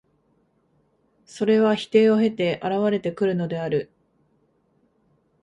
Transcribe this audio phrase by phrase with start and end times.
[1.25, 3.91] それは否定を経て現れてくるのである。